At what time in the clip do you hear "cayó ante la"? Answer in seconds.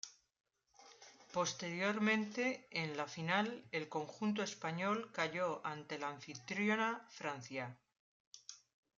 5.13-6.07